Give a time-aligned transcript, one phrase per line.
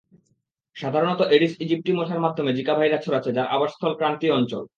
[0.77, 4.63] সাধারণত Aedes aegypti মশার মাধ্যমে জিকা ভাইরাস ছড়াচ্ছে, যার আবাসস্থল ক্রান্তীয় অঞ্চল।